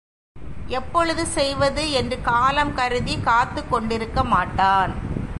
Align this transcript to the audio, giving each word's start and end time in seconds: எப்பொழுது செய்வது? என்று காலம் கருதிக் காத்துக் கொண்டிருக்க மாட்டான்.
எப்பொழுது 0.67 1.25
செய்வது? 1.25 1.91
என்று 1.91 2.21
காலம் 2.21 2.73
கருதிக் 2.73 3.23
காத்துக் 3.23 3.71
கொண்டிருக்க 3.71 4.23
மாட்டான். 4.23 4.91